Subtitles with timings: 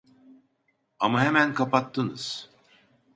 [0.99, 2.49] Ama hemen kapattınız